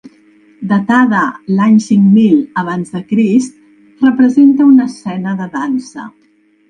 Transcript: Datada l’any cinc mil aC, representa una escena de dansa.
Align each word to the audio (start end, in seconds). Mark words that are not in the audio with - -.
Datada 0.69 1.19
l’any 1.59 1.75
cinc 1.87 2.07
mil 2.07 2.39
aC, 2.63 3.13
representa 4.07 4.69
una 4.71 4.89
escena 4.95 5.39
de 5.43 5.49
dansa. 5.59 6.09